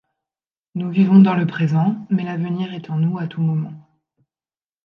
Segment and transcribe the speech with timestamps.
[0.73, 3.87] Nous vivons dans le présent, mais l'avenir est en nous à tout moment.